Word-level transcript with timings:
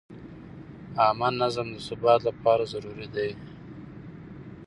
عامه 1.01 1.29
نظم 1.41 1.67
د 1.71 1.77
ثبات 1.87 2.21
لپاره 2.29 2.63
ضروري 2.73 3.07
دی. 3.15 3.29